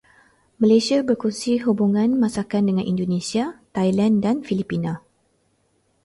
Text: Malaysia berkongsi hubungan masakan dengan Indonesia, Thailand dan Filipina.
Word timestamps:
Malaysia 0.61 0.97
berkongsi 1.07 1.53
hubungan 1.65 2.09
masakan 2.23 2.63
dengan 2.69 2.85
Indonesia, 2.93 3.45
Thailand 3.75 4.13
dan 4.25 4.35
Filipina. 4.47 4.93